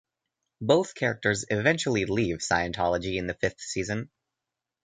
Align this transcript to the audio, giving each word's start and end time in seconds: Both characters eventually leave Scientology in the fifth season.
Both 0.61 0.95
characters 0.95 1.45
eventually 1.51 2.05
leave 2.05 2.37
Scientology 2.39 3.17
in 3.19 3.27
the 3.27 3.35
fifth 3.35 3.61
season. 3.61 4.09